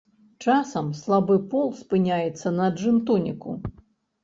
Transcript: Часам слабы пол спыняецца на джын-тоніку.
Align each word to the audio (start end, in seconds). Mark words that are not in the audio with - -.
Часам 0.45 0.87
слабы 1.01 1.35
пол 1.51 1.69
спыняецца 1.83 2.55
на 2.59 2.73
джын-тоніку. 2.83 3.51